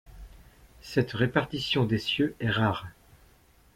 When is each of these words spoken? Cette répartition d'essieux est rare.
Cette 0.81 1.11
répartition 1.13 1.85
d'essieux 1.85 2.33
est 2.39 2.49
rare. 2.49 2.87